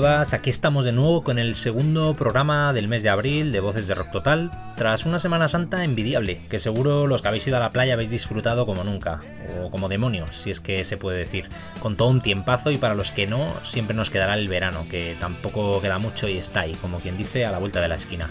[0.00, 3.88] todas, aquí estamos de nuevo con el segundo programa del mes de abril de Voces
[3.88, 7.60] de Rock Total, tras una Semana Santa envidiable, que seguro los que habéis ido a
[7.60, 9.22] la playa habéis disfrutado como nunca,
[9.60, 11.48] o como demonios, si es que se puede decir,
[11.80, 15.16] con todo un tiempazo y para los que no, siempre nos quedará el verano, que
[15.18, 18.30] tampoco queda mucho y está ahí, como quien dice, a la vuelta de la esquina.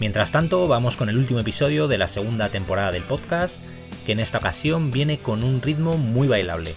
[0.00, 3.62] Mientras tanto, vamos con el último episodio de la segunda temporada del podcast,
[4.04, 6.74] que en esta ocasión viene con un ritmo muy bailable.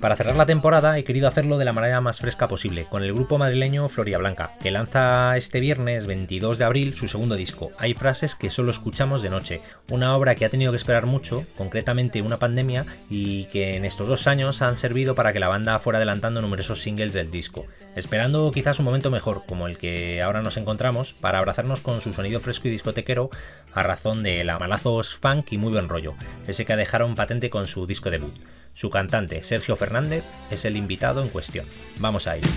[0.00, 3.12] Para cerrar la temporada he querido hacerlo de la manera más fresca posible, con el
[3.12, 7.72] grupo madrileño Floria Blanca, que lanza este viernes 22 de abril su segundo disco.
[7.78, 9.60] Hay frases que solo escuchamos de noche,
[9.90, 14.06] una obra que ha tenido que esperar mucho, concretamente una pandemia, y que en estos
[14.06, 18.52] dos años han servido para que la banda fuera adelantando numerosos singles del disco, esperando
[18.52, 22.38] quizás un momento mejor, como el que ahora nos encontramos, para abrazarnos con su sonido
[22.38, 23.30] fresco y discotequero
[23.74, 26.14] a razón de la malazos funk y muy buen rollo,
[26.46, 28.34] ese que dejaron patente con su disco debut.
[28.74, 31.66] Su cantante, Sergio Fernández, es el invitado en cuestión.
[31.98, 32.48] Vamos a ello.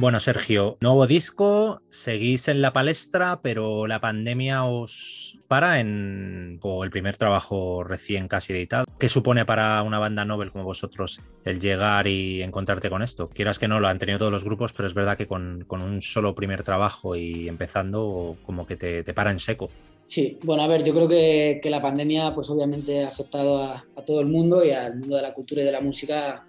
[0.00, 6.90] Bueno, Sergio, nuevo disco, seguís en la palestra, pero la pandemia os para en el
[6.90, 8.86] primer trabajo recién casi editado.
[8.98, 13.28] ¿Qué supone para una banda novel como vosotros el llegar y encontrarte con esto?
[13.28, 16.00] Quieras que no, lo han tenido todos los grupos, pero es verdad que con, un
[16.00, 19.68] solo primer trabajo y empezando, como que te, para en seco.
[20.06, 24.20] Sí, bueno, a ver, yo creo que, la pandemia, pues obviamente ha afectado a todo
[24.20, 26.46] el mundo y al mundo de la cultura y de la música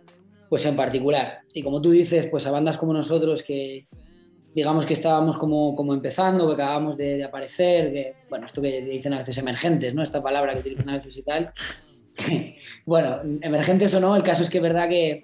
[0.52, 1.44] pues en particular.
[1.54, 3.88] Y como tú dices, pues a bandas como nosotros que
[4.54, 9.14] digamos que estábamos como, como empezando, que acabamos de, aparecer, que, bueno, esto que dicen
[9.14, 10.04] a veces emergentes, ¿no?
[10.04, 11.54] Esta palabra que utilizan a veces y tal.
[12.86, 15.24] bueno, emergentes o no, el caso es que es verdad que,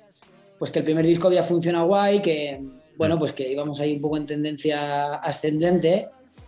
[0.57, 2.63] pues que el primer disco había funcionado guay, que,
[2.95, 6.07] bueno, pues que íbamos ahí un poco en tendencia ascendente,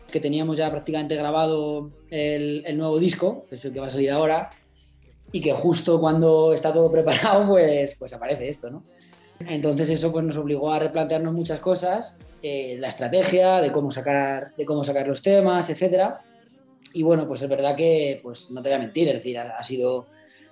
[0.10, 3.90] que teníamos ya prácticamente grabado el, el nuevo disco, que es el que va a
[3.90, 4.50] salir ahora,
[5.32, 8.84] y que justo cuando está todo preparado, pues, pues aparece esto, ¿no?
[9.40, 14.54] Entonces eso pues, nos obligó a replantearnos muchas cosas, eh, la estrategia de cómo, sacar,
[14.56, 16.16] de cómo sacar los temas, etc.
[16.94, 19.64] Y bueno, pues es verdad que, pues no te voy a mentir, es decir, ha,
[19.64, 20.08] sido,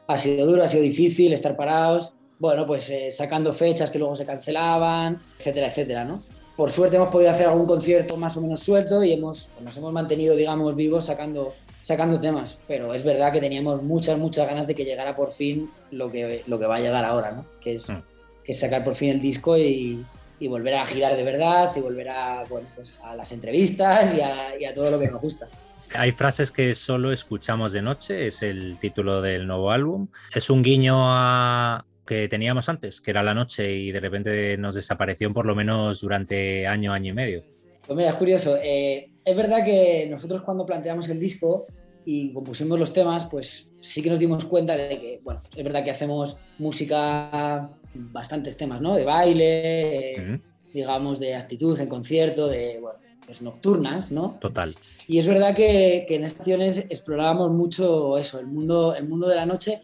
[0.07, 4.15] ha sido duro, ha sido difícil estar parados, bueno, pues eh, sacando fechas que luego
[4.15, 6.23] se cancelaban, etcétera, etcétera, ¿no?
[6.55, 9.77] Por suerte hemos podido hacer algún concierto más o menos suelto y hemos, pues, nos
[9.77, 14.67] hemos mantenido, digamos, vivos sacando sacando temas, pero es verdad que teníamos muchas, muchas ganas
[14.67, 17.45] de que llegara por fin lo que, lo que va a llegar ahora, ¿no?
[17.61, 18.03] Que es, mm.
[18.43, 20.05] que sacar por fin el disco y,
[20.39, 24.21] y, volver a girar de verdad y volver a, bueno, pues a las entrevistas y
[24.21, 25.47] a, y a todo lo que nos gusta.
[25.95, 30.09] Hay frases que solo escuchamos de noche, es el título del nuevo álbum.
[30.35, 34.75] Es un guiño a que teníamos antes, que era la noche y de repente nos
[34.75, 37.43] desapareció por lo menos durante año, año y medio.
[37.85, 38.57] Pues mira, es curioso.
[38.61, 41.65] Eh, es verdad que nosotros cuando planteamos el disco
[42.05, 45.83] y compusimos los temas, pues sí que nos dimos cuenta de que, bueno, es verdad
[45.83, 48.95] que hacemos música, bastantes temas, ¿no?
[48.95, 50.39] De baile,
[50.73, 54.37] digamos, de actitud en concierto, de, bueno, pues nocturnas, ¿no?
[54.39, 54.73] Total.
[55.09, 59.35] Y es verdad que, que en estaciones explorábamos mucho eso, el mundo, el mundo de
[59.35, 59.81] la noche,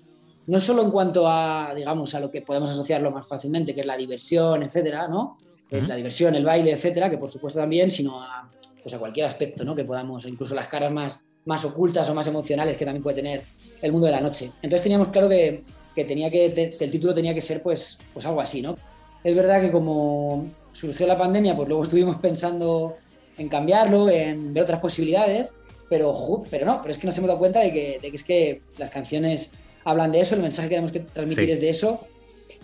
[0.48, 3.88] no solo en cuanto a, digamos, a lo que podemos asociarlo más fácilmente, que es
[3.88, 5.38] la diversión, etcétera, ¿no?
[5.70, 8.48] la diversión, el baile, etcétera, que por supuesto también, sino a,
[8.84, 9.74] pues a cualquier aspecto, ¿no?
[9.76, 13.44] Que podamos, incluso las caras más, más ocultas o más emocionales que también puede tener
[13.82, 14.52] el mundo de la noche.
[14.62, 15.64] Entonces teníamos claro que,
[15.96, 18.76] que tenía que, el título tenía que ser pues, pues algo así, ¿no?
[19.24, 22.96] Es verdad que como surgió la pandemia, pues luego estuvimos pensando
[23.38, 25.54] en cambiarlo, en ver otras posibilidades,
[25.90, 28.24] pero, pero no, pero es que nos hemos dado cuenta de que, de que es
[28.24, 29.54] que las canciones
[29.86, 32.02] hablan de eso, el mensaje que tenemos que transmitir es de eso,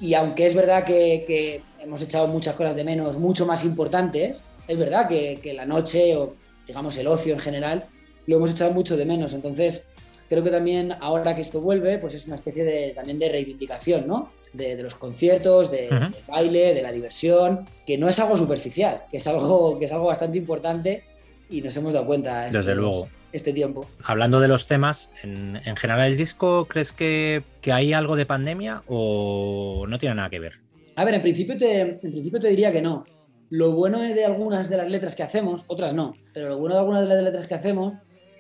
[0.02, 4.44] y aunque es verdad que, que hemos echado muchas cosas de menos, mucho más importantes.
[4.70, 6.36] Es verdad que, que, la noche o
[6.66, 7.86] digamos el ocio en general
[8.28, 9.34] lo hemos echado mucho de menos.
[9.34, 9.90] Entonces
[10.30, 14.08] creo que también ahora que esto vuelve, pues es una especie de, también de reivindicación,
[14.08, 14.32] ¿no?
[14.54, 19.18] de, los conciertos, de, del baile, de la diversión, que no es algo superficial, que
[19.18, 21.04] es algo, que es algo bastante importante
[21.50, 23.08] y nos hemos dado cuenta Desde luego.
[23.32, 23.88] este tiempo.
[24.04, 28.84] Hablando de los temas, en, general el disco, ¿crees que, que, hay algo de pandemia
[28.88, 30.54] o no tiene nada que ver?
[30.96, 33.06] A ver, en principio te, en principio te diría que no.
[33.50, 36.80] Lo bueno de algunas de las letras que hacemos, otras no, pero lo bueno de
[36.80, 37.94] algunas de las letras que hacemos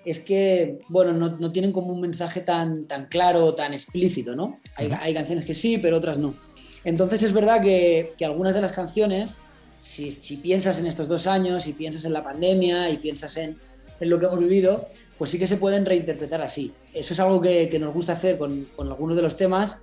[0.05, 4.59] es que, bueno, no, no tienen como un mensaje tan, tan claro, tan explícito, ¿no?
[4.75, 6.35] Hay, hay canciones que sí, pero otras no.
[6.83, 9.41] Entonces es verdad que, que algunas de las canciones
[9.79, 13.57] si, piensas en estos dos años, si piensas en la pandemia y piensas en,
[13.99, 16.73] en, lo que hemos vivido, pues sí que se pueden reinterpretar así.
[16.93, 19.81] Eso es algo que, que nos gusta hacer con, con, algunos de los temas,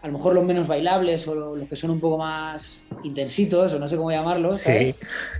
[0.00, 3.78] a lo mejor los menos bailables o los que son un poco más intensitos, o
[3.78, 4.66] no sé cómo llamarlos.
[4.66, 4.96] Es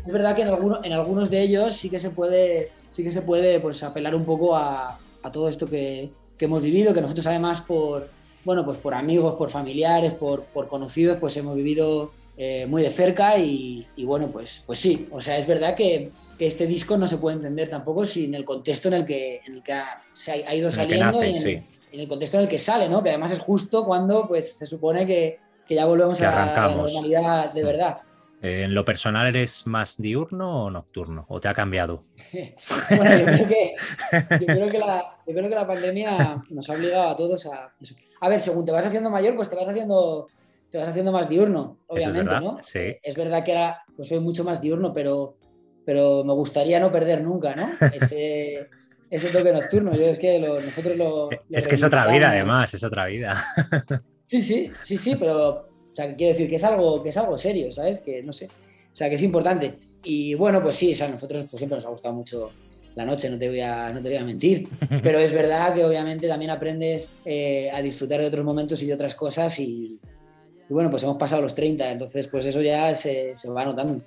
[0.07, 3.23] verdad que en, algunos, en algunos de ellos sí que se puede, sí que se
[3.23, 7.27] puede pues, apelar un poco a, a todo esto que, que hemos vivido, que nosotros
[7.27, 8.09] además por,
[8.45, 12.91] bueno, pues por amigos, por familiares, por, por conocidos, pues hemos vivido eh, muy de
[12.91, 17.17] cerca y, bueno, pues, pues sí, o sea, es verdad que, este disco no se
[17.17, 20.55] puede entender tampoco sin el contexto en el que, en el que ha, se ha,
[20.55, 23.03] ido saliendo y en, el contexto en el que sale, ¿no?
[23.03, 25.39] Que además es justo cuando pues se supone que,
[25.69, 27.67] ya volvemos a, la normalidad de mm.
[27.67, 27.99] verdad.
[28.41, 31.27] Eh, ¿En lo personal eres más diurno o nocturno?
[31.29, 32.05] ¿O te ha cambiado?
[32.97, 33.75] bueno, yo creo, que,
[34.13, 37.73] yo, creo que la, yo creo que la pandemia nos ha obligado a todos a...
[38.21, 40.29] A ver, según te vas haciendo mayor, pues te vas haciendo
[40.71, 42.59] te vas haciendo más diurno, obviamente, es ¿no?
[42.63, 42.97] Sí.
[43.03, 45.37] Es verdad que ahora pues soy mucho más diurno, pero,
[45.85, 47.69] pero me gustaría no perder nunca, ¿no?
[47.93, 48.69] Ese,
[49.11, 49.93] ese toque nocturno.
[49.95, 53.45] Yo es que nosotros lo, Es que es otra vida, además, es otra vida.
[54.31, 57.39] Sí, sí, sí, sí, pero o sea, quiero decir que es algo, que es algo
[57.39, 58.01] serio, ¿sabes?
[58.01, 58.45] Que no sé.
[58.45, 59.79] O sea, que es importante.
[60.05, 62.53] Y bueno, pues sí, o sea, a nosotros pues, siempre nos ha gustado mucho
[62.95, 64.69] la noche, no te voy a, no te voy a mentir.
[65.03, 68.93] Pero es verdad que obviamente también aprendes eh, a disfrutar de otros momentos y de
[68.93, 69.99] otras cosas y,
[70.69, 74.03] y bueno, pues hemos pasado los 30, entonces pues eso ya se, se va notando.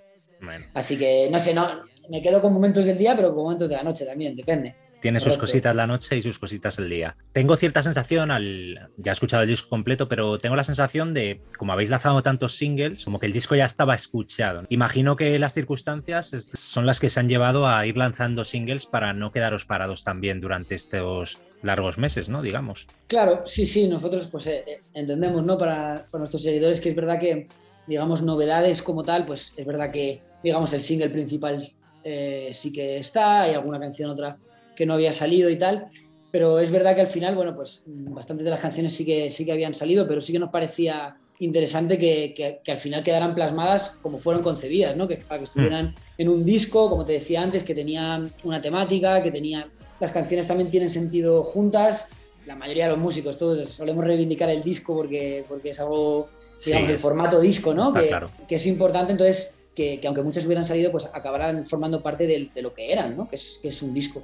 [0.73, 1.67] Así que no sé, no,
[2.09, 4.75] me quedo con momentos del día, pero con momentos de la noche también, depende.
[5.01, 7.15] Tiene sus cositas la noche y sus cositas el día.
[7.33, 8.89] Tengo cierta sensación al.
[8.97, 12.55] Ya he escuchado el disco completo, pero tengo la sensación de, como habéis lanzado tantos
[12.55, 14.63] singles, como que el disco ya estaba escuchado.
[14.69, 19.13] Imagino que las circunstancias son las que se han llevado a ir lanzando singles para
[19.13, 22.41] no quedaros parados también durante estos largos meses, ¿no?
[22.41, 22.87] Digamos.
[23.07, 25.57] Claro, sí, sí, nosotros pues eh, eh, entendemos, ¿no?
[25.57, 27.47] Para, para, nuestros seguidores que es verdad que,
[27.87, 31.61] digamos, novedades como tal, pues es verdad que, digamos, el single principal
[32.03, 34.37] eh, sí que está, hay alguna canción otra
[34.75, 35.85] que no había salido y tal,
[36.31, 39.45] pero es verdad que al final, bueno, pues bastantes de las canciones sí que, sí
[39.45, 42.33] que habían salido, pero sí que nos parecía interesante que,
[42.63, 45.07] que, al final quedaran plasmadas como fueron concebidas, ¿no?
[45.07, 45.95] Que, para que estuvieran mm.
[46.19, 49.67] en un disco, como te decía antes, que tenían una temática, que tenía
[50.01, 52.09] las canciones también tienen sentido juntas.
[52.45, 56.27] La mayoría de los músicos, todos solemos reivindicar el disco porque, porque es algo,
[56.65, 57.93] digamos, el formato disco, ¿no?
[57.93, 58.11] Que,
[58.47, 62.49] que, es importante, entonces, que, que, aunque muchas hubieran salido, pues acabarán formando parte de,
[62.53, 63.29] de lo que eran, ¿no?
[63.29, 64.23] Que es, que es, un disco.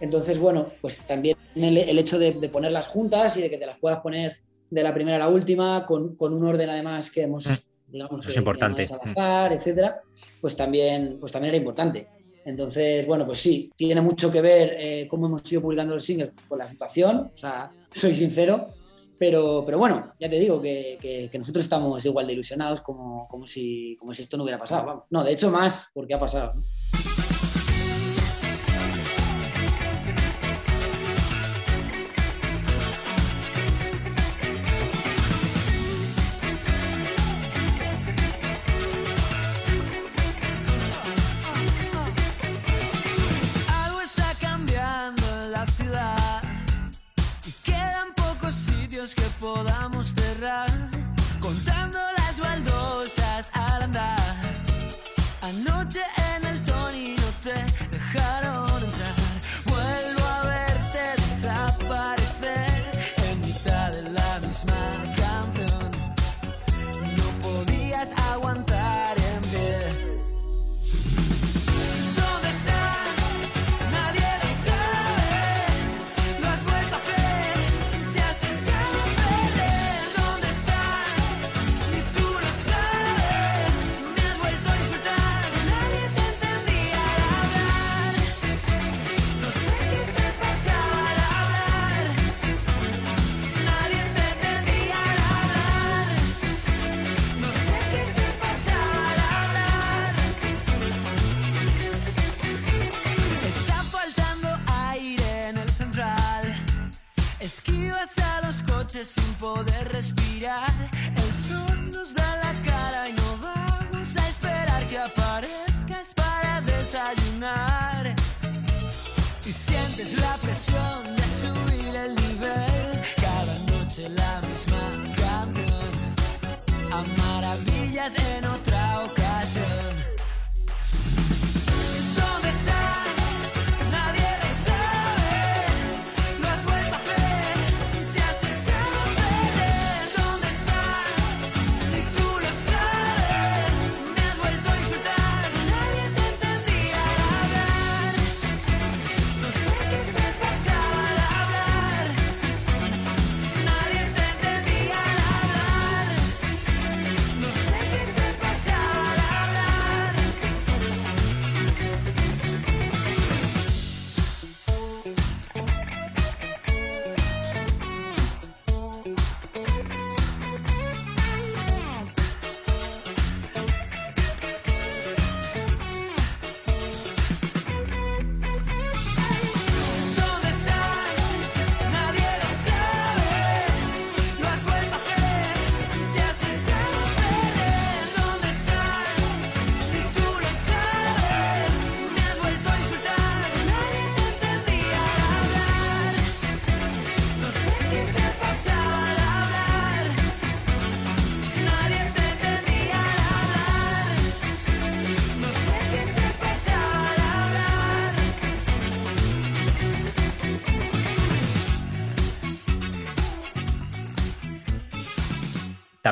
[0.00, 3.66] Entonces, bueno, pues también el, el hecho de, de, ponerlas juntas y de que te
[3.66, 4.38] las puedas poner
[4.70, 7.54] de la primera a la última, con, con un orden además que hemos, mm.
[7.92, 8.86] digamos, es importante.
[8.86, 10.00] Trabajar, etcétera,
[10.40, 12.08] pues también, pues también era importante.
[12.44, 16.32] Entonces, bueno, pues sí, tiene mucho que ver eh, cómo hemos ido publicando los singles
[16.46, 18.68] con la situación, o sea, soy sincero,
[19.18, 23.46] pero, pero bueno, ya te digo que, que, nosotros estamos igual de ilusionados como, como,
[23.46, 25.06] si, como si esto no hubiera pasado.
[25.10, 26.54] No, de hecho más, porque ha pasado.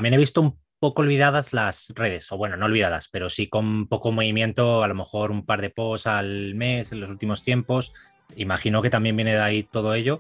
[0.03, 3.87] También he visto un poco olvidadas las redes, o bueno, no olvidadas, pero sí con
[3.87, 7.93] poco movimiento, a lo mejor un par de posts al mes en los últimos tiempos.
[8.35, 10.19] Imagino que también viene de ahí todo ello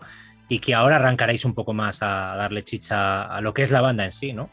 [0.48, 3.80] y que ahora arrancaréis un poco más a darle chicha a lo que es la
[3.80, 4.50] banda en sí, ¿no?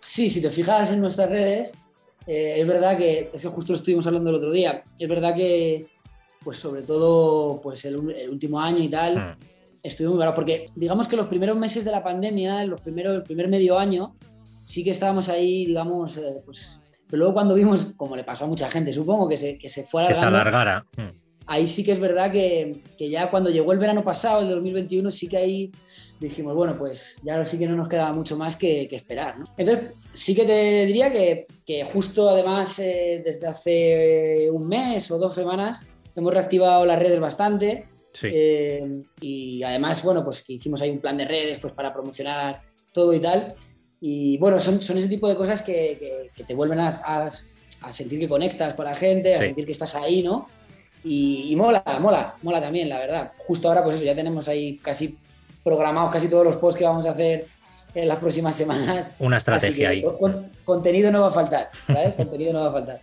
[0.00, 1.74] Sí, si te fijas en nuestras redes,
[2.26, 5.32] eh, es verdad que, es que justo lo estuvimos hablando el otro día, es verdad
[5.36, 5.86] que,
[6.42, 9.32] pues sobre todo, pues el, el último año y tal, Mm.
[9.84, 13.46] estuvimos, claro, porque digamos que los primeros meses de la pandemia, los primeros, el primer
[13.46, 14.16] medio año,
[14.64, 18.48] sí que estábamos ahí, digamos, eh, pues, pero luego cuando vimos, como le pasó a
[18.48, 20.86] mucha gente, supongo que se, que se fue Que se alargando, alargara.
[21.46, 25.10] Ahí sí que es verdad que, que ya cuando llegó el verano pasado, el 2021,
[25.10, 25.72] sí que ahí
[26.20, 29.38] dijimos, bueno, pues ya sí que no nos quedaba mucho más que, que esperar.
[29.38, 29.46] ¿no?
[29.56, 35.18] Entonces, sí que te diría que, que justo además eh, desde hace un mes o
[35.18, 37.88] dos semanas hemos reactivado las redes bastante.
[38.12, 38.28] Sí.
[38.30, 42.62] eh, y además, bueno, pues que hicimos ahí un plan de redes pues, para promocionar
[42.92, 43.54] todo y tal.
[44.04, 47.28] Y bueno, son, son ese tipo de cosas que, que- que te vuelven a, a-
[47.82, 49.44] a sentir que conectas con la gente, a Sí.
[49.44, 50.48] sentir que estás ahí, ¿no?
[51.04, 53.30] Y, y mola, mola, mola también, la verdad.
[53.46, 55.16] Justo ahora, pues eso, ya tenemos ahí casi
[55.64, 57.46] programados casi todos los posts que vamos a hacer
[57.94, 59.12] en las próximas semanas.
[59.20, 60.02] Una Así estrategia que ahí.
[60.18, 62.14] con- contenido no va a faltar, ¿sabes?
[62.16, 63.00] contenido no va a faltar.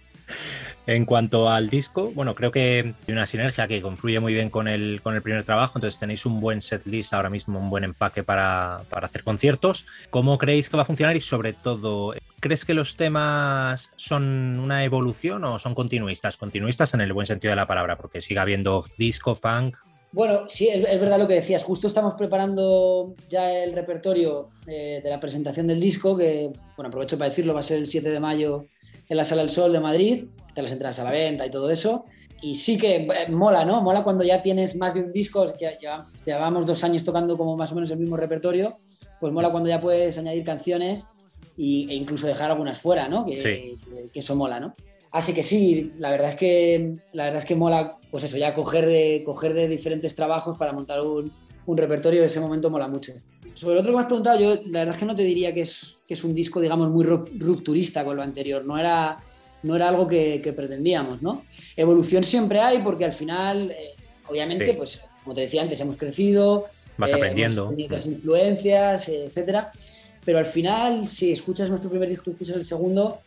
[0.88, 4.68] En cuanto al disco, bueno, creo que hay una sinergia que confluye muy bien con
[4.68, 7.84] el, con el primer trabajo, entonces tenéis un buen set list ahora mismo, un buen
[7.84, 9.86] empaque para, para hacer conciertos.
[10.10, 11.16] ¿Cómo creéis que va a funcionar?
[11.16, 16.38] Y sobre todo, ¿crees que los temas son una evolución o son continuistas?
[16.38, 19.76] Continuistas en el buen sentido de la palabra, porque sigue habiendo disco, funk.
[20.12, 21.64] Bueno, sí, es, verdad lo que decías.
[21.64, 27.18] Justo estamos preparando ya el repertorio eh, de la presentación del disco, que, bueno, aprovecho
[27.18, 28.66] para decirlo, va a ser el 7 de mayo
[29.08, 31.70] en la Sala del Sol de Madrid, de las entradas a la venta y todo
[31.70, 32.06] eso.
[32.42, 33.82] Y sí que eh, mola, ¿no?
[33.82, 37.56] Mola cuando ya tienes más de un disco, que ya llevamos dos años tocando como
[37.58, 38.78] más o menos el mismo repertorio,
[39.20, 41.08] pues mola cuando ya puedes añadir canciones
[41.58, 43.26] y, e incluso dejar algunas fuera, ¿no?
[43.26, 43.78] Que, Sí.
[43.84, 44.76] que- que eso mola, ¿no?
[45.12, 48.54] Así que sí, la verdad es que la verdad es que mola, pues eso, ya
[48.54, 51.32] coger de, coger de diferentes trabajos para montar un,
[51.66, 53.14] un repertorio de ese momento mola mucho.
[53.56, 55.54] Sobre el otro que me has preguntado, yo la verdad es que no te diría
[55.54, 58.64] que es, que es un disco, digamos, muy ru- rupturista con lo anterior.
[58.64, 59.18] No era,
[59.64, 61.44] no era algo que, que pretendíamos, ¿no?
[61.76, 63.96] Evolución siempre hay porque al final, eh,
[64.28, 64.74] obviamente, Sí.
[64.74, 66.66] pues como te decía antes, hemos crecido,
[66.98, 67.74] Vas eh, aprendiendo.
[67.78, 69.72] hemos influencias, etcétera.
[70.26, 73.20] Pero al final, si escuchas nuestro primer disco y escuchas el segundo,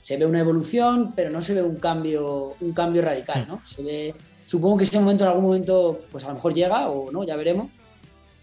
[0.00, 3.60] se ve una evolución, pero no se ve un cambio, un cambio radical, ¿no?
[3.66, 4.14] Se ve,
[4.46, 7.36] supongo que ese momento en algún momento, pues a lo mejor llega o no, ya
[7.36, 7.70] veremos.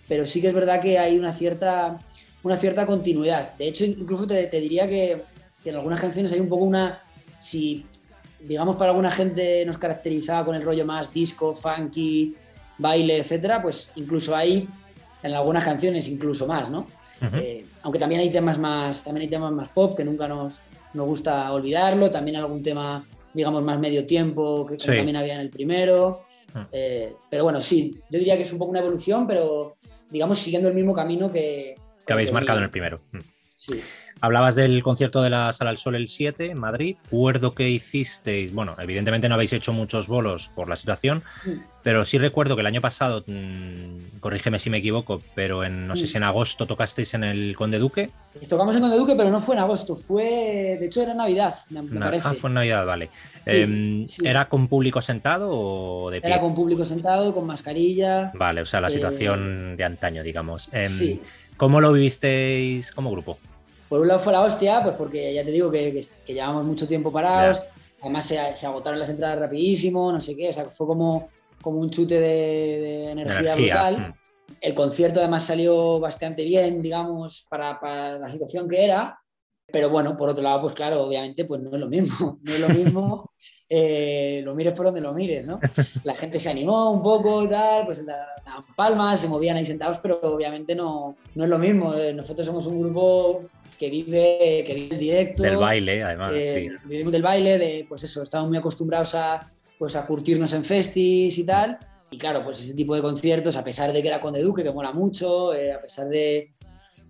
[0.07, 1.99] Pero sí que es verdad que hay una cierta,
[2.43, 3.55] una cierta continuidad.
[3.57, 5.23] De hecho, incluso te, te diría que,
[5.63, 7.01] que en algunas canciones hay un poco una,
[7.45, 7.85] si
[8.39, 12.35] digamos para alguna gente nos caracterizaba con el rollo más disco, funky,
[12.77, 14.67] baile, etcétera, pues incluso hay
[15.21, 16.87] en algunas canciones incluso más, ¿no?
[17.33, 20.59] Eh, aunque también hay temas más, también hay temas más pop que nunca nos,
[20.93, 25.49] nos gusta olvidarlo, también algún tema, digamos, más medio tiempo que también había en el
[25.49, 26.21] primero.
[26.53, 26.59] Mm.
[26.71, 29.77] Eh, pero bueno, sí, yo diría que es un poco una evolución, pero
[30.09, 31.75] digamos siguiendo el mismo camino que,
[32.05, 32.99] Que habéis que marcado en el primero.
[33.11, 33.19] Mm.
[33.57, 33.81] Sí.
[34.21, 36.95] Hablabas del concierto de la Sala al Sol el 7 en Madrid.
[37.03, 41.49] Recuerdo que hicisteis, bueno, evidentemente no habéis hecho muchos bolos por la situación, Mm.
[41.83, 45.95] pero sí recuerdo que el año pasado, mm, corrígeme si me equivoco, pero en, no
[45.95, 46.07] sé Mm.
[46.07, 48.09] si en agosto tocasteis en el Conde Duque.
[48.49, 51.81] Tocamos en Conde Duque, pero no fue en agosto, fue, de hecho era Navidad, me,
[51.83, 52.27] Na- parece.
[52.29, 53.09] ah, fue en Navidad, vale.
[53.45, 54.05] Em.
[54.23, 56.29] ¿Era con público sentado o de pie?
[56.31, 58.31] Era con público sentado, con mascarilla.
[58.33, 60.69] Vale, o sea, la Eh, situación de antaño, digamos.
[60.87, 61.19] Sí.
[61.57, 63.37] ¿Cómo lo vivisteis como grupo?
[63.89, 66.63] Por un lado fue la hostia, pues porque ya te digo que, que, que llevamos
[66.63, 67.63] mucho tiempo parados,
[68.01, 71.29] además se, se agotaron las entradas rapidísimo, no sé qué, o sea, fue como,
[71.61, 73.99] como un chute de, de energía, Energía, brutal.
[74.09, 74.13] mm.
[74.61, 79.19] El concierto además salió bastante bien, digamos, para, para la situación que era,
[79.71, 82.59] pero bueno, por otro lado, pues claro, obviamente, pues no es lo mismo, no es
[82.59, 83.31] lo mismo,
[83.67, 85.59] eh, lo mires por donde lo mires, ¿no?
[86.03, 89.65] La gente se animó un poco y tal, pues da- daban palmas, se movían ahí
[89.65, 91.93] sentados, pero obviamente no, no es lo mismo.
[91.95, 93.39] Eh, Nosotros somos un grupo
[93.77, 95.43] que vive, que vive en directo.
[95.43, 96.87] Del baile, además, eh, sí.
[96.87, 101.37] Vivimos del baile, de, pues eso, estamos muy acostumbrados a, pues a curtirnos en festis
[101.37, 101.77] y tal.
[102.11, 104.71] Y claro, pues ese tipo de conciertos, a pesar de que era Conde Duque, que
[104.71, 106.51] mola mucho, eh, a pesar de,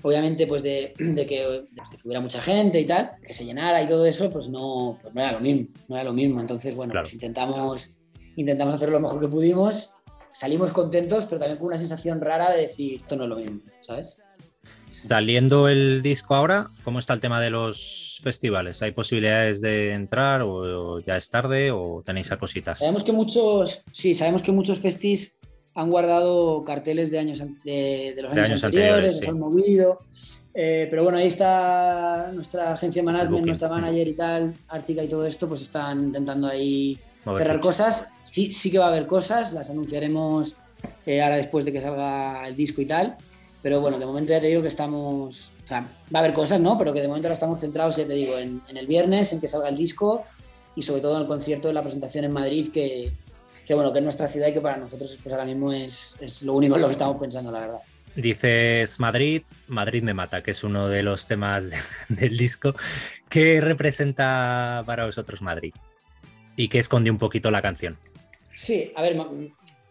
[0.01, 3.83] obviamente, pues de, de que, de que hubiera mucha gente y tal, que se llenara
[3.83, 6.39] y todo eso, pues no, pues no era lo mismo, no era lo mismo.
[6.41, 7.03] Entonces, bueno, Claro.
[7.05, 7.89] pues intentamos,
[8.35, 9.91] intentamos hacer lo mejor que pudimos,
[10.31, 13.59] salimos contentos, pero también con una sensación rara de decir, esto no es lo mismo,
[13.81, 14.17] ¿sabes?
[14.89, 18.81] Saliendo el disco ahora, ¿cómo está el tema de los festivales?
[18.81, 22.79] ¿Hay posibilidades de entrar o, o ya es tarde o tenéis a cositas?
[22.79, 25.37] Sabemos que muchos, sí, sabemos que muchos festis
[25.75, 29.25] han guardado carteles de años de, de los De años, anteriores, sí.
[29.25, 29.99] han movido.
[30.53, 35.09] Eh, pero bueno, ahí está nuestra agencia de management, nuestra manager y tal, Ártica y
[35.09, 37.67] todo esto, pues están intentando ahí Mover cerrar fichas.
[37.67, 38.13] cosas.
[38.23, 40.55] Sí, sí que va a haber cosas, las anunciaremos
[41.05, 43.17] eh, ahora después de que salga el disco y tal.
[43.65, 45.51] Pero bueno, de momento ya te digo que estamos.
[45.63, 45.81] O sea,
[46.13, 46.77] va a haber cosas, ¿no?
[46.77, 49.41] Pero que de momento ahora estamos centrados, ya te digo, en, en el viernes, en
[49.41, 50.23] que salga el disco
[50.75, 53.11] y sobre todo en el concierto de la presentación en Madrid, que,
[53.65, 56.43] que bueno, que es nuestra ciudad y que para nosotros pues ahora mismo es, es
[56.43, 57.79] lo único en lo que estamos pensando, la verdad.
[58.15, 61.77] Dices Madrid, Madrid me mata, que es uno de los temas de-
[62.09, 62.75] del disco.
[63.29, 65.73] ¿Qué representa para vosotros Madrid?
[66.55, 67.97] ¿Y qué esconde un poquito la canción?
[68.53, 69.15] Sí, a ver,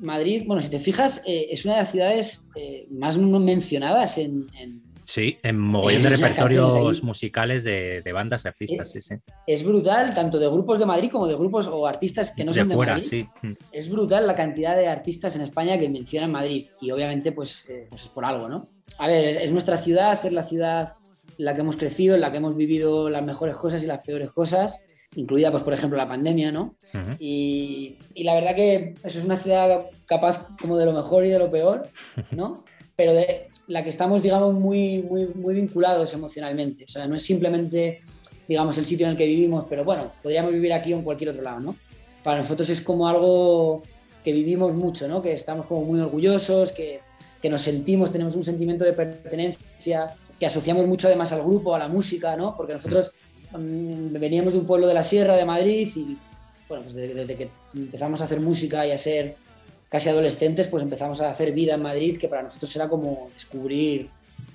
[0.04, 4.46] Madrid, bueno, si te fijas, eh, es una de las ciudades eh, más mencionadas en,
[4.58, 9.14] en- Sí, en mogollón de repertorios musicales de, de bandas, de artistas, sí, sí.
[9.46, 12.60] Es brutal, tanto de grupos de Madrid como de grupos o artistas que no de
[12.60, 13.06] son de fuera, Madrid.
[13.06, 13.28] sí.
[13.70, 17.86] Es brutal la cantidad de artistas en España que mencionan Madrid y obviamente pues, eh,
[17.90, 18.66] pues es por algo, ¿no?
[18.98, 20.94] A ver, es nuestra ciudad, es la ciudad
[21.38, 24.00] en la que hemos crecido, en la que hemos vivido las mejores cosas y las
[24.00, 24.82] peores cosas,
[25.16, 26.76] incluida pues por ejemplo la pandemia, ¿no?
[26.92, 27.16] Ujú.
[27.18, 31.30] Y, y la verdad que eso es una ciudad capaz como de lo mejor y
[31.30, 31.88] de lo peor,
[32.30, 32.64] ¿no?
[32.96, 36.84] Pero de la que estamos, digamos, muy, muy, muy vinculados emocionalmente.
[36.84, 38.02] O sea, no es simplemente,
[38.46, 41.30] digamos, el sitio en el que vivimos, pero bueno, podríamos vivir aquí o en cualquier
[41.30, 41.76] otro lado, ¿no?
[42.22, 43.82] Para nosotros es como algo
[44.22, 45.20] que vivimos mucho, ¿no?
[45.20, 47.00] Que estamos como muy orgullosos, que,
[47.40, 51.78] que nos sentimos, tenemos un sentimiento de pertenencia, que asociamos mucho además al grupo, a
[51.78, 52.56] la música, ¿no?
[52.56, 53.12] Porque nosotros
[53.58, 56.16] veníamos de un pueblo de la Sierra de Madrid y,
[56.68, 59.36] bueno, pues desde, desde que empezamos a hacer música y a ser
[59.88, 64.08] casi adolescentes, pues empezamos a hacer vida en Madrid, que para nosotros era como descubrir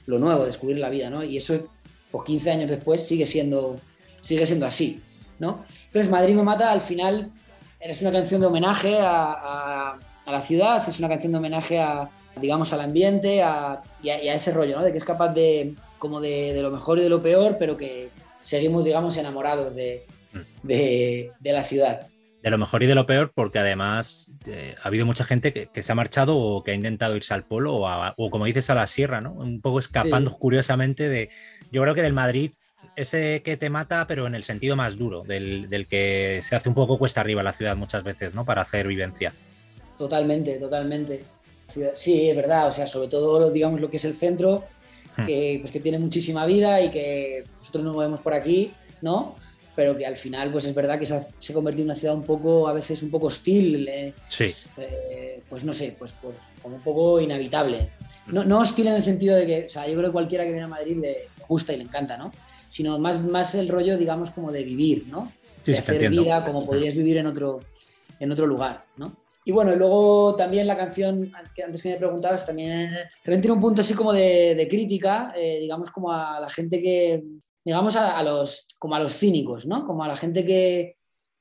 [0.06, 1.24] lo nuevo, descubrir la vida, ¿no?
[1.24, 1.68] Y eso,
[2.12, 3.78] pues 15 años después, sigue siendo,
[4.22, 5.00] sigue siendo así,
[5.40, 5.64] ¿no?
[5.86, 7.32] Entonces, Madrid me mata, al final,
[7.80, 11.80] es una canción de homenaje a, a- a la ciudad, es una canción de homenaje
[11.80, 12.10] a,
[12.40, 14.84] digamos, al ambiente a, y, a, y a ese rollo, ¿no?
[14.84, 17.78] De que es capaz de, como de, de lo mejor y de lo peor, pero
[17.78, 18.10] que
[18.42, 20.06] seguimos, digamos, enamorados de,
[20.64, 22.08] de, de la ciudad.
[22.42, 25.68] De lo mejor y de lo peor, porque además eh, ha habido mucha gente que,
[25.68, 28.46] que se ha marchado o que ha intentado irse al polo o, a- o como
[28.46, 29.34] dices, a la sierra, ¿no?
[29.34, 30.38] Un poco escapando Sí.
[30.40, 31.30] curiosamente de.
[31.72, 32.52] Yo creo que del Madrid,
[32.96, 36.70] ese que te mata, pero en el sentido más duro, del, del que se hace
[36.70, 38.46] un poco cuesta arriba la ciudad muchas veces, ¿no?
[38.46, 39.34] Para hacer vivencia.
[39.98, 41.24] Totalmente, totalmente.
[41.98, 44.64] Sí, es verdad, o sea, sobre todo, digamos, lo que es el centro.
[45.26, 49.36] Que, pues, que tiene muchísima vida y que nosotros nos movemos por aquí, ¿no?
[49.76, 52.00] Pero que al final, pues es verdad que se ha, se ha convertido en una
[52.00, 56.14] ciudad un poco, a veces un poco hostil, eh, Sí, eh, pues no sé, pues,
[56.22, 57.90] pues como un poco inhabitable.
[58.28, 60.52] No, no hostil en el sentido de que, o sea, yo creo que cualquiera que
[60.52, 62.32] viene a Madrid le gusta y le encanta, ¿no?
[62.68, 65.32] Sino más, más el rollo, digamos, como de vivir, ¿no?
[65.64, 67.60] sí, de hacer vida como podrías vivir en otro,
[68.20, 69.16] en otro lugar, ¿no?
[69.46, 72.92] Y bueno, luego también la canción, que antes que me preguntabas, también,
[73.24, 76.82] también tiene un punto así como de, de crítica, eh, digamos como a la gente
[76.82, 77.24] que,
[77.64, 79.86] digamos a, a los, como a los cínicos, ¿no?
[79.88, 80.98] Como a la gente que,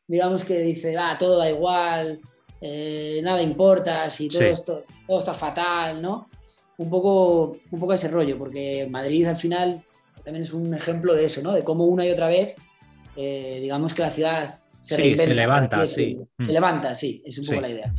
[0.07, 2.21] digamos que dice, ah, todo da igual,
[2.61, 4.47] eh, nada importa, si todo, Sí.
[4.47, 6.29] esto, todo está fatal, ¿no?
[6.79, 9.83] Un poco, un poco ese rollo, porque Madrid al final
[10.25, 11.53] también es un ejemplo de eso, ¿no?
[11.53, 12.55] De cómo una y otra vez,
[13.17, 14.55] eh, digamos que la ciudad
[14.89, 16.19] se Sí, se levanta, sí.
[16.41, 16.55] Se Mm.
[16.55, 17.61] levanta, sí, es un poco Sí.
[17.63, 17.95] la idea.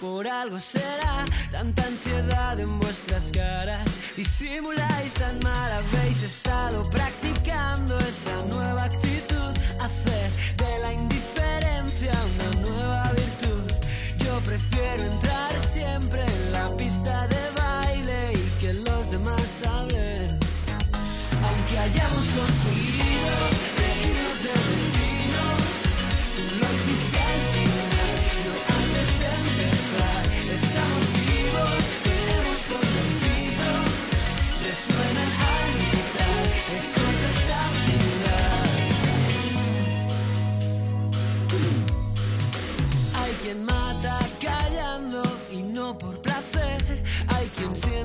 [0.00, 3.84] Por algo será tanta ansiedad en vuestras caras.
[4.16, 13.12] Disimuláis tan mal, habéis estado practicando esa nueva actitud, hacer de la indiferencia una nueva
[13.12, 13.72] virtud.
[14.24, 20.38] Yo prefiero entrar siempre en la pista de baile y que los demás hablen.
[21.42, 23.01] Aunque hayamos conseguido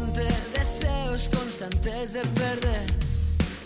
[0.05, 2.85] deseos constantes de perder.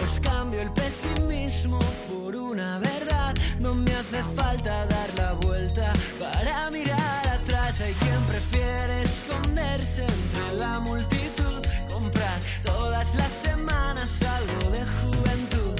[0.01, 3.35] Os cambio el pesimismo por una verdad.
[3.59, 7.81] No me hace falta dar la vuelta para mirar atrás.
[7.81, 11.61] Hay quien prefiere esconderse entre la multitud.
[11.91, 15.75] Comprar todas las semanas algo de juventud.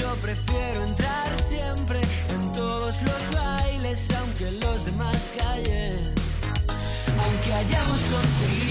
[0.00, 2.00] Yo prefiero entrar siempre
[2.34, 6.14] en todos los bailes, aunque los demás callen.
[7.20, 8.67] Aunque hayamos conseguido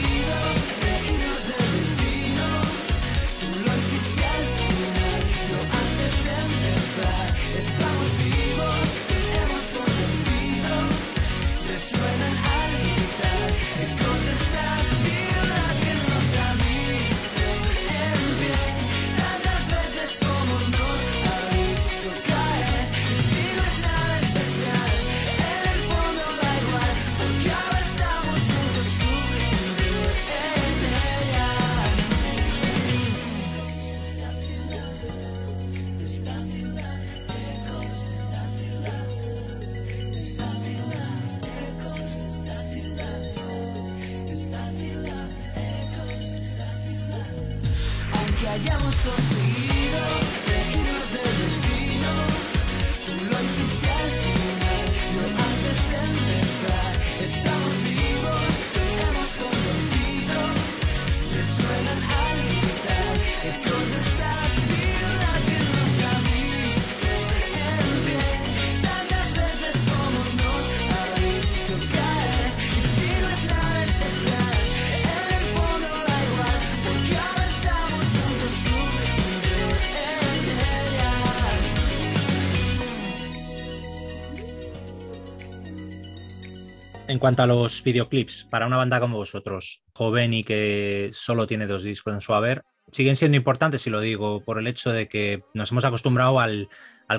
[87.18, 91.66] En cuanto a los videoclips, para una banda como vosotros, joven y que solo tiene
[91.66, 95.08] dos discos en su haber, siguen siendo importantes, y lo digo por el hecho de
[95.08, 96.70] que nos hemos acostumbrado al,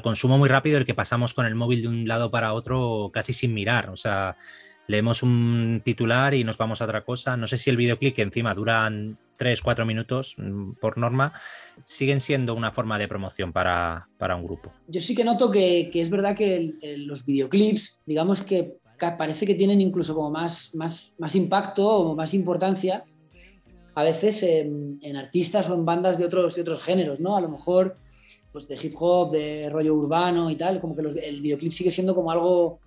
[0.01, 3.33] consumo muy rápido, el que pasamos con el móvil de un lado para otro casi
[3.33, 3.91] sin mirar.
[3.91, 4.37] O sea,
[4.87, 7.37] leemos un titular y nos vamos a otra cosa.
[7.37, 11.33] No sé si el videoclip, que encima duran 3, 4 minutos mm, por norma,
[11.83, 14.73] siguen siendo una forma de promoción para, un grupo.
[14.87, 19.81] Yo sí que noto que, es verdad que los videoclips, digamos que parece que tienen
[19.81, 23.05] incluso como más, más, más impacto o más importancia
[23.95, 27.37] a veces en, en artistas o en bandas de otros, de otros géneros, ¿no?
[27.37, 27.97] A lo mejor
[28.53, 31.91] pues de hip hop, de rollo urbano y tal, como que los- el videoclip sigue
[31.91, 32.81] siendo como algo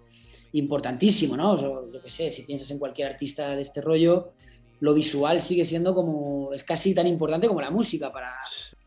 [0.53, 1.51] importantísimo, ¿no?
[1.51, 4.31] O sea, yo qué sé, si piensas en cualquier artista de este rollo,
[4.79, 8.33] lo visual sigue siendo como, es casi tan importante como la música para,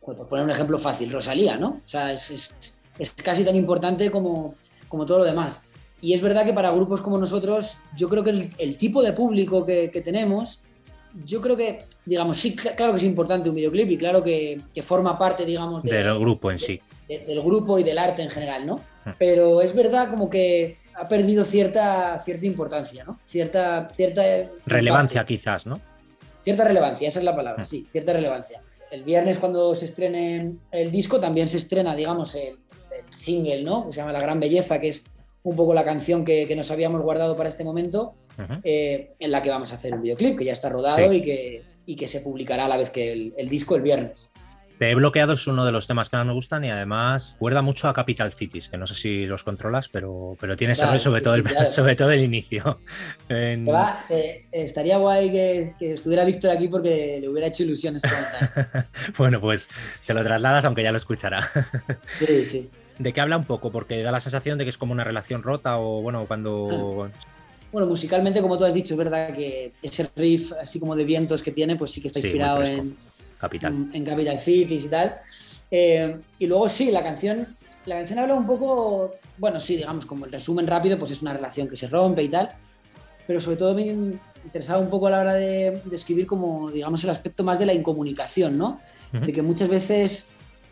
[0.00, 1.80] por poner un ejemplo fácil, Rosalía, ¿no?
[1.84, 2.54] O sea, es, es-
[2.98, 4.54] es casi tan importante como,
[4.88, 5.60] como todo lo demás.
[6.04, 9.14] Y es verdad que para grupos como nosotros, yo creo que el, el tipo de
[9.14, 10.60] público que, que tenemos,
[11.24, 14.60] yo creo que, digamos, sí, cl- claro que es importante un videoclip y claro que,
[14.74, 16.78] que forma parte, digamos, de- Del grupo en sí.
[17.08, 18.76] de- del grupo y del arte en general, ¿no?
[19.06, 19.10] Mm.
[19.18, 23.18] Pero es verdad como que ha perdido cierta, cierta importancia, ¿no?
[23.24, 24.22] Cierta, cierta
[24.66, 25.28] Relevancia impacto.
[25.28, 25.80] quizás, ¿no?
[26.44, 27.66] Cierta relevancia, esa es la palabra, Mm.
[27.66, 28.60] sí, cierta relevancia.
[28.90, 32.58] El viernes cuando se estrene el disco también se estrena, digamos, el,
[32.98, 33.86] el single, ¿no?
[33.86, 35.06] Que se llama La Gran Belleza, que es
[35.44, 38.14] un poco la canción que, que nos habíamos guardado para este momento,
[38.64, 41.18] eh, en la que vamos a hacer un videoclip, que ya está rodado Sí.
[41.18, 44.30] y, que, y que se publicará a la vez que el, el disco el viernes.
[44.78, 47.62] Te he bloqueado es uno de los temas que más me gustan y además recuerda
[47.62, 51.20] mucho a Capital Cities, que no sé si los controlas, pero, pero tiene Claro, sobre,
[51.20, 51.68] sí, todo sí, el, claro.
[51.68, 52.80] sobre todo el inicio.
[53.28, 57.62] En- Que va, eh, estaría guay que, que estuviera Víctor aquí porque le hubiera hecho
[57.62, 58.88] ilusión ese comentario.
[59.18, 59.68] Bueno, pues
[60.00, 61.46] se lo trasladas, aunque ya lo escuchará.
[62.18, 62.70] Sí, sí.
[62.98, 63.70] ¿De qué habla un poco?
[63.70, 67.10] Porque da la sensación de que es como una relación rota o bueno, cuando...
[67.72, 71.42] Bueno, musicalmente, como tú has dicho, es verdad que ese riff así como de vientos
[71.42, 72.82] que tiene, pues sí que está Sí, inspirado fresco.
[72.84, 72.96] en,
[73.38, 73.72] Capital.
[73.72, 75.16] en, en Capital Cities y tal.
[75.72, 77.48] Eh, y luego sí, la canción,
[77.86, 81.32] la canción habla un poco, bueno, sí, digamos, como el resumen rápido, pues es una
[81.32, 82.50] relación que se rompe y tal,
[83.26, 83.86] pero sobre todo me
[84.44, 87.66] interesaba un poco a la hora de, de escribir como, digamos, el aspecto más de
[87.66, 88.80] la incomunicación, ¿no?
[89.12, 89.26] Ujú.
[89.26, 90.28] De que muchas veces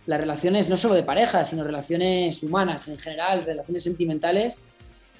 [0.06, 4.60] las relaciones, no solo de pareja, sino relaciones humanas en general, relaciones sentimentales,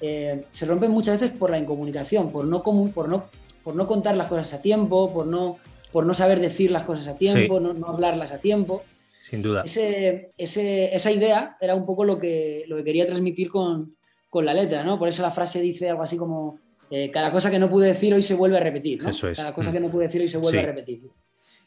[0.01, 3.25] eh, se rompen muchas veces por la incomunicación, por no, por no,
[3.63, 5.57] por no contar las cosas a tiempo, por no,
[5.91, 8.83] por no saber decir las cosas a tiempo, no, no hablarlas a tiempo.
[9.21, 9.61] Sin duda.
[9.63, 13.95] Ese, ese- esa idea era un poco lo que, lo que quería transmitir con,
[14.29, 14.99] con la letra, ¿no?
[14.99, 16.59] Por eso la frase dice algo así como,
[16.91, 19.09] eh, cada cosa que no pude decir hoy se vuelve a repetir, ¿no?
[19.09, 19.37] Eso es.
[19.37, 19.73] Cada cosa Mm.
[19.73, 20.63] que no pude decir hoy se vuelve Sí.
[20.65, 21.01] a repetir,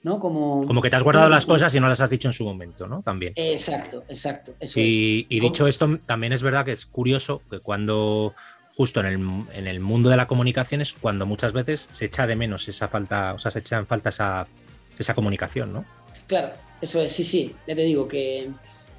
[0.03, 0.19] ¿no?
[0.19, 0.67] Como...
[0.67, 2.87] Como que te has guardado las cosas y no las has dicho en su momento,
[2.87, 3.03] ¿no?
[3.03, 3.33] También.
[3.37, 4.87] Exacto, exacto, eso es.
[4.87, 8.35] Y, dicho esto, también es verdad que es curioso que cuando,
[8.77, 9.15] justo en el,
[9.55, 12.89] en el mundo de la comunicación, es cuando muchas veces se echa de menos esa
[12.89, 14.47] falta, o sea, se echa en falta esa,
[14.99, 15.85] esa comunicación, ¿no?
[16.27, 18.51] Claro, eso es, sí, sí, ya te digo que,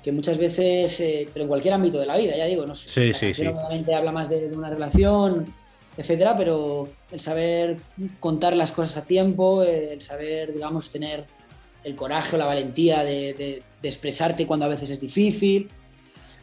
[0.04, 2.88] que muchas veces, eh, pero en cualquier ámbito de la vida, ya digo, no sé,
[2.88, 3.46] Sí, sí, sí.
[3.94, 5.54] habla más de, de una relación,
[5.98, 7.78] etcétera, pero el saber
[8.20, 11.26] contar las cosas a tiempo, el saber, digamos, tener
[11.84, 15.70] el coraje o la valentía de, de- de expresarte cuando a veces es difícil,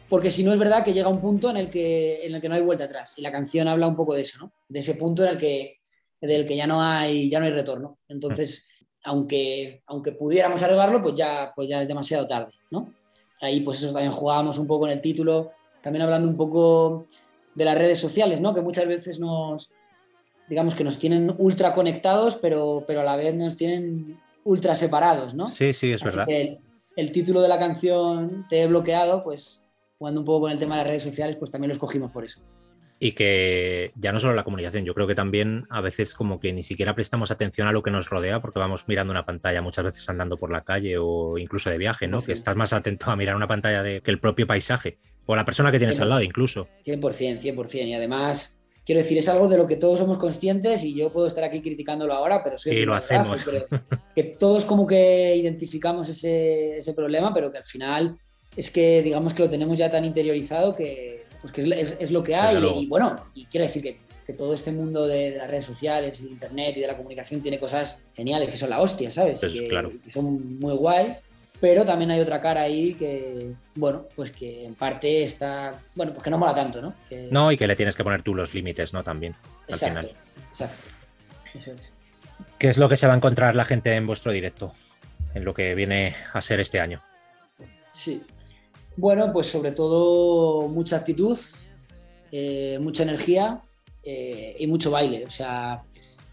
[0.09, 2.49] porque si no es verdad que llega un punto en el que, en el que
[2.49, 4.51] no hay vuelta atrás, y la canción habla un poco de eso, ¿no?
[4.69, 5.79] De ese punto en el que,
[6.21, 7.99] del que ya no hay, ya no hay retorno.
[8.07, 8.69] Entonces,
[9.03, 12.93] aunque, aunque pudiéramos arreglarlo, pues ya, pues ya es demasiado tarde, ¿no?
[13.41, 17.05] Ahí pues eso también jugábamos un poco en el título, también hablando un poco
[17.55, 18.53] de las redes sociales, ¿no?
[18.53, 19.71] Que muchas veces nos,
[20.47, 25.33] digamos que nos tienen ultra conectados, pero, pero a la vez nos tienen ultra separados,
[25.33, 25.47] ¿no?
[25.47, 26.25] Sí, sí, es Así verdad.
[26.27, 26.59] que el,
[26.95, 29.63] el título de la canción Te he bloqueado, pues
[29.97, 32.25] jugando un poco con el tema de las redes sociales, pues también lo escogimos por
[32.25, 32.41] eso.
[32.99, 36.53] Y que ya no solo la comunicación, yo creo que también a veces como que
[36.53, 39.85] ni siquiera prestamos atención a lo que nos rodea porque vamos mirando una pantalla muchas
[39.85, 42.21] veces andando por la calle o incluso de viaje, ¿no?
[42.21, 42.27] Sí.
[42.27, 45.45] Que estás más atento a mirar una pantalla de, que el propio paisaje o la
[45.45, 46.67] persona que tienes al lado incluso.
[46.85, 47.85] 100%, 100%.
[47.87, 51.27] Y además, quiero decir, es algo de lo que todos somos conscientes y yo puedo
[51.27, 53.65] estar aquí criticándolo ahora, pero soy Y lo que
[54.15, 58.17] pero todos como que identificamos ese, ese problema, pero que al final
[58.55, 62.11] es que digamos que lo tenemos ya tan interiorizado que, pues que es, es- es
[62.11, 62.63] lo que hay.
[62.77, 66.21] Y, bueno, y quiero decir que, que todo este mundo de, de las redes sociales
[66.23, 69.39] de internet y de la comunicación tiene cosas geniales, que son la hostia, ¿sabes?
[69.39, 69.91] Pues, Y que, claro.
[70.03, 71.23] que son muy guays.
[71.67, 76.23] Pero también hay otra cara ahí que, bueno, pues que en parte está, bueno, pues
[76.23, 76.93] que no mola tanto, ¿no?
[77.09, 79.03] Que- No, y que le tienes que poner tú los límites, ¿no?
[79.03, 79.33] También,
[79.67, 80.15] al Exacto, final.
[80.51, 80.77] exacto.
[81.55, 81.91] Eso es.
[82.59, 84.73] ¿Qué es lo que se va a encontrar la gente en vuestro directo?
[85.33, 87.01] En lo que viene a ser este año.
[87.93, 88.21] Sí.
[88.95, 91.35] Bueno, pues sobre todo mucha actitud,
[92.31, 93.59] eh, mucha energía
[94.03, 95.25] eh, y mucho baile.
[95.25, 95.81] O sea,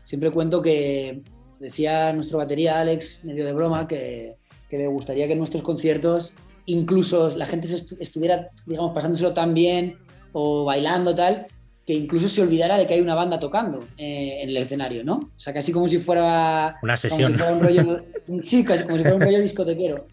[0.02, 1.22] siempre cuento que
[1.58, 4.36] decía nuestro batería Alex, medio de broma, que,
[4.72, 6.32] que le gustaría que en nuestros conciertos
[6.64, 9.98] incluso la gente se estu- estuviera, digamos, pasándoselo tan bien
[10.32, 11.46] o bailando tal,
[11.84, 15.14] que incluso se olvidara de que hay una banda tocando eh, en el escenario, ¿no?
[15.16, 17.32] O sea, casi como si fuera Una como sesión.
[17.32, 20.06] si fuera un rollo, un- sí, casi como si fuera un rollo discotequero.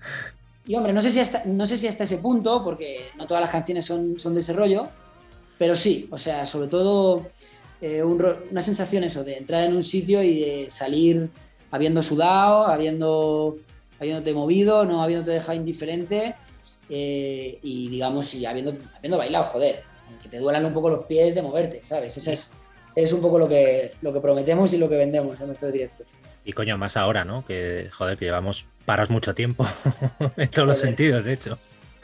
[0.67, 3.39] Y hombre, no sé si hasta, no sé si hasta ese punto, porque no todas
[3.39, 4.89] las canciones son, son de ese rollo,
[5.57, 7.27] pero sí, o sea, sobre todo
[7.79, 11.29] eh, un una sensación eso, de entrar en un sitio y de salir
[11.71, 13.55] habiendo sudado, habiendo,
[13.99, 16.35] habiéndote movido, no habiéndote dejado indiferente
[16.89, 19.83] eh, y digamos, y habiendo, habiendo bailado, joder,
[20.21, 22.17] que te duelan un poco los pies de moverte, ¿sabes?
[22.17, 22.53] Ese es,
[22.95, 26.03] es un poco lo que, lo que prometemos y lo que vendemos en nuestro directo.
[26.45, 27.45] Y coño, más ahora, ¿no?
[27.45, 29.67] Que, joder, que llevamos paros mucho tiempo.
[30.37, 31.59] en todos los sentidos, de hecho.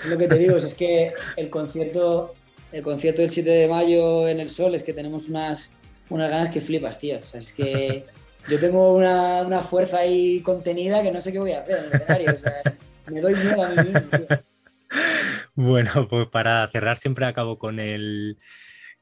[0.08, 2.34] Lo que te digo es que el concierto,
[2.71, 5.73] el concierto del 7 de mayo en el Sol es que tenemos unas,
[6.10, 7.17] unas ganas que flipas, tío.
[7.17, 8.05] O sea, es que
[8.47, 11.86] yo tengo una, una fuerza ahí contenida que no sé qué voy a hacer en
[11.86, 12.34] el escenario.
[12.34, 12.53] O sea,
[13.08, 14.27] me doy miedo a mí mismo, tío.
[15.55, 18.38] Bueno, pues para cerrar siempre acabo con el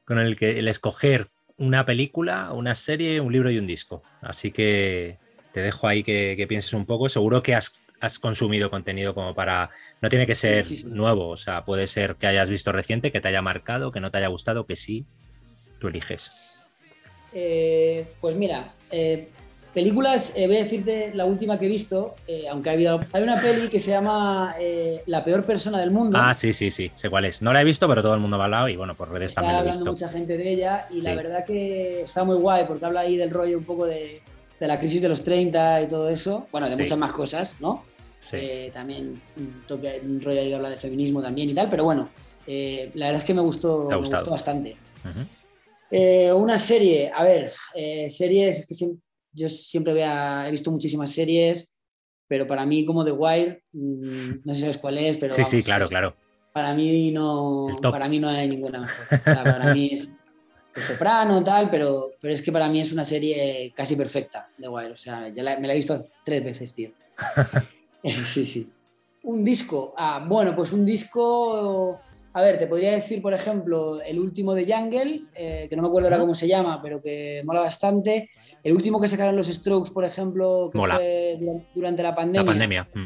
[0.04, 4.02] con el que el escoger una película, una serie, un libro y un disco.
[4.20, 5.18] Así que
[5.52, 7.08] te dejo ahí que, que pienses un poco.
[7.08, 9.70] Seguro que has, has consumido contenido como para.
[10.00, 10.88] No tiene que ser Sí, sí, sí.
[10.88, 14.10] nuevo, o sea, puede ser que hayas visto reciente, que te haya marcado, que no
[14.10, 15.06] te haya gustado, que sí.
[15.78, 16.56] Tú eliges.
[17.32, 19.28] Eh, pues mira, eh,
[19.74, 23.00] películas, eh, voy a decirte la última que he visto, eh, aunque ha habido.
[23.12, 26.16] Hay una peli que se llama eh, La peor persona del mundo.
[26.20, 27.42] Ah, sí, sí, sí, sé cuál es.
[27.42, 29.32] No la he visto, pero todo el mundo me ha hablado y bueno, por redes
[29.32, 29.92] Está también lo he visto.
[29.92, 33.30] mucha gente de ella y la verdad que está muy guay porque habla ahí del
[33.30, 34.22] rollo un poco de,
[34.60, 36.46] de la crisis de los 30 y todo eso.
[36.52, 36.82] Bueno, de Sí.
[36.82, 37.84] muchas más cosas, ¿no?
[38.20, 38.38] Sí.
[38.72, 42.08] También un toque, un rollo ahí que habla de feminismo también y tal, pero bueno,
[42.46, 44.76] la verdad es que me gustó, ¿Te ha me gustó bastante.
[45.90, 48.98] Eh, una serie, a ver, eh, series, es que siem-
[49.34, 51.70] yo siempre vea- he visto muchísimas series,
[52.28, 55.44] pero para mí como The Wire, mm, no sé si sabes cuál es, pero Sí,
[55.44, 56.16] sí, claro, es- claro.
[56.52, 59.06] para mí no, para mí no hay ninguna mejor.
[59.10, 60.08] O sea, para mí es
[60.76, 64.68] El Soprano, tal, pero, pero es que para mí es una serie casi perfecta, The
[64.68, 64.92] Wire.
[64.92, 66.90] O sea, ya la- me la he visto tres veces, tío.
[68.26, 68.70] sí, sí.
[69.24, 69.94] Un disco.
[69.96, 72.00] Ah, bueno, pues un disco.
[72.34, 75.88] A ver, te podría decir, por ejemplo, el último de Jungle, eh, que no me
[75.88, 78.28] acuerdo ahora cómo se llama, pero que mola bastante.
[78.62, 80.96] El último que sacaron los Strokes, por ejemplo, que Mola.
[80.96, 81.38] fue
[81.74, 82.88] durante, la pandemia La pandemia.
[82.92, 83.04] mm.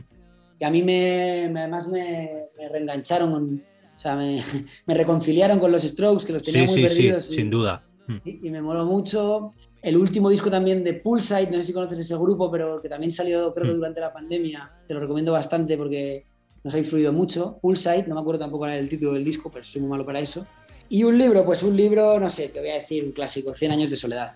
[0.58, 3.64] que a mí me, me- además me, me reengancharon, con-
[3.96, 4.42] o sea, me,
[4.86, 7.26] me reconciliaron con los Strokes, que los tenía Sí, muy sí, sí, perdidos.
[7.30, 7.84] y, sin duda.
[8.06, 8.16] Mm.
[8.24, 9.52] y- y me moló mucho.
[9.82, 13.10] El último disco también de Poolside, no sé si conoces ese grupo, pero que también
[13.10, 13.76] salió creo que Mm.
[13.76, 14.72] durante la pandemia.
[14.86, 16.24] Te lo recomiendo bastante porque
[16.64, 17.58] nos ha influido mucho.
[17.60, 20.04] Poolside, no me acuerdo tampoco cuál era el título del disco, pero soy muy malo
[20.04, 20.46] para eso.
[20.88, 23.72] Y un libro, pues un libro, no sé, te voy a decir un clásico, 100
[23.72, 24.32] años de soledad.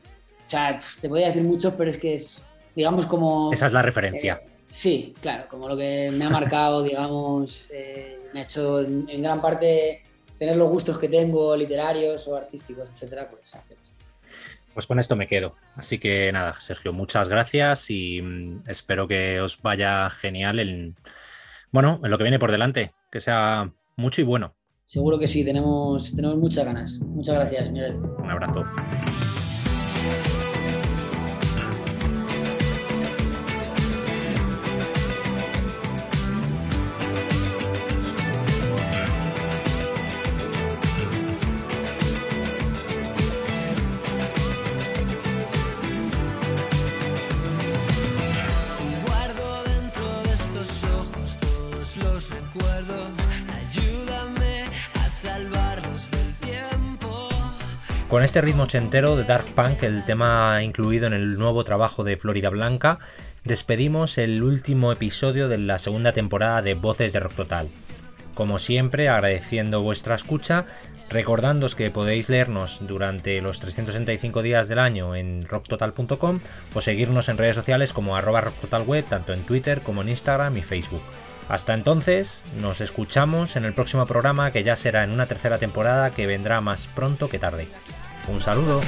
[0.47, 2.45] O sea, te podría decir muchos, pero es que es,
[2.77, 3.53] digamos, como...
[3.53, 4.43] Esa es la referencia.
[4.45, 9.09] Eh, sí, claro, como lo que me ha marcado, digamos, eh, me ha hecho en,
[9.09, 10.03] en gran parte
[10.39, 13.57] tener los gustos que tengo, literarios o artísticos, etcétera, pues.
[14.75, 15.55] Pues con esto me quedo.
[15.77, 20.97] Así que nada, Sergio, muchas gracias y mm, espero que os vaya genial en,
[21.73, 24.55] bueno, en lo que viene por delante, que sea mucho y bueno.
[24.85, 27.01] Seguro que sí, tenemos, tenemos muchas ganas.
[27.01, 27.97] Muchas gracias, Miguel.
[27.97, 28.65] Un abrazo.
[58.13, 62.19] Con este ritmo ochentero de Dark Punk, el tema incluido en el nuevo trabajo de
[62.19, 62.99] Florida Blanca,
[63.43, 67.71] despedimos el último episodio de la segunda temporada de Voces de Rock Total.
[68.35, 70.67] Como siempre, agradeciendo vuestra escucha,
[71.09, 76.41] recordándoos que podéis leernos durante los 365 días del año en rocktotal.com
[76.75, 80.61] o seguirnos en redes sociales como arroba rocktotalweb, tanto en Twitter como en Instagram y
[80.61, 81.03] Facebook.
[81.49, 86.11] Hasta entonces, nos escuchamos en el próximo programa que ya será en una tercera temporada
[86.11, 87.69] que vendrá más pronto que tarde.
[88.29, 88.81] Un saludo.